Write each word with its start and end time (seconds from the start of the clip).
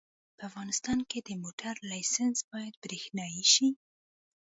په 0.37 0.43
افغانستان 0.49 0.99
کې 1.09 1.19
د 1.21 1.29
موټر 1.43 1.75
لېسنس 1.89 2.37
باید 2.51 2.73
برېښنایي 2.83 3.43
شي 3.53 3.69